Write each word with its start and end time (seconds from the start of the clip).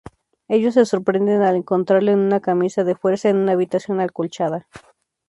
Ellos 0.47 0.73
se 0.73 0.87
sorprenden 0.87 1.43
al 1.43 1.55
encontrarlo 1.57 2.09
en 2.11 2.17
una 2.17 2.39
camisa 2.39 2.83
de 2.83 2.95
fuerza 2.95 3.29
en 3.29 3.37
una 3.37 3.51
habitación 3.51 3.99
acolchada. 4.01 4.65